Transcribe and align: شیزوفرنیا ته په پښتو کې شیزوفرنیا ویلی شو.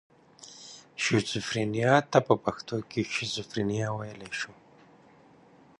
شیزوفرنیا 1.03 1.93
ته 2.11 2.19
په 2.27 2.33
پښتو 2.43 2.77
کې 2.89 3.01
شیزوفرنیا 3.13 3.87
ویلی 3.99 4.31
شو. 4.39 4.53